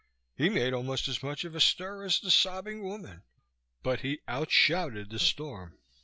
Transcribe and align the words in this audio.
He 0.35 0.49
made 0.49 0.73
almost 0.73 1.07
as 1.07 1.21
much 1.21 1.45
of 1.45 1.53
a 1.53 1.59
stir 1.59 2.03
as 2.05 2.19
the 2.19 2.31
sobbing 2.31 2.81
woman, 2.81 3.21
but 3.83 3.99
he 3.99 4.21
outshouted 4.27 5.11
the 5.11 5.19
storm. 5.19 5.77